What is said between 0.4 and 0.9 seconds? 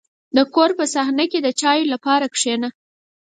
کور په